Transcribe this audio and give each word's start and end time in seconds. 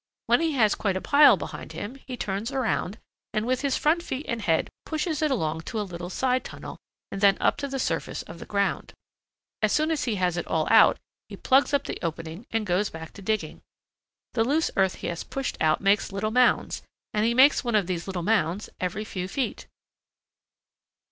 When 0.25 0.41
he 0.41 0.53
has 0.53 0.73
quite 0.73 0.97
a 0.97 0.99
pile 0.99 1.37
behind 1.37 1.73
him 1.73 1.93
he 2.07 2.17
turns 2.17 2.51
around, 2.51 2.97
and 3.35 3.45
with 3.45 3.61
his 3.61 3.77
front 3.77 4.01
feet 4.01 4.25
and 4.27 4.41
head 4.41 4.67
pushes 4.83 5.21
it 5.21 5.29
along 5.29 5.61
to 5.69 5.79
a 5.79 5.83
little 5.85 6.09
side 6.09 6.43
tunnel 6.43 6.79
and 7.11 7.21
then 7.21 7.37
up 7.39 7.55
to 7.57 7.67
the 7.67 7.77
surface 7.77 8.23
of 8.23 8.39
the 8.39 8.47
ground. 8.47 8.93
As 9.61 9.71
soon 9.71 9.91
as 9.91 10.05
he 10.05 10.15
has 10.15 10.37
it 10.37 10.47
all 10.47 10.67
out 10.71 10.97
he 11.29 11.37
plugs 11.37 11.71
up 11.71 11.83
the 11.83 11.99
opening 12.01 12.47
and 12.49 12.65
goes 12.65 12.89
back 12.89 13.13
to 13.13 13.21
digging. 13.21 13.61
The 14.33 14.43
loose 14.43 14.71
earth 14.75 14.95
he 14.95 15.05
has 15.09 15.23
pushed 15.23 15.55
out 15.61 15.81
makes 15.81 16.11
little 16.11 16.31
mounds, 16.31 16.81
and 17.13 17.23
he 17.23 17.35
makes 17.35 17.63
one 17.63 17.75
of 17.75 17.85
these 17.85 18.07
mounds 18.07 18.71
every 18.79 19.03
few 19.05 19.27
feet. 19.27 19.67